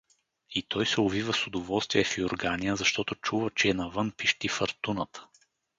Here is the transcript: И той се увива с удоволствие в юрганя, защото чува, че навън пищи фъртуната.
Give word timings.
И 0.49 0.61
той 0.61 0.85
се 0.85 1.01
увива 1.01 1.33
с 1.33 1.47
удоволствие 1.47 2.03
в 2.03 2.17
юрганя, 2.17 2.75
защото 2.75 3.15
чува, 3.15 3.49
че 3.55 3.73
навън 3.73 4.11
пищи 4.17 4.47
фъртуната. 4.47 5.27